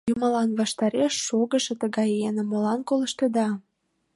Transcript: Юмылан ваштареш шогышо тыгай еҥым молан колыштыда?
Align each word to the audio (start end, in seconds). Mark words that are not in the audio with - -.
Юмылан 0.13 0.49
ваштареш 0.59 1.13
шогышо 1.27 1.73
тыгай 1.81 2.09
еҥым 2.27 2.47
молан 2.49 2.79
колыштыда? 2.89 3.47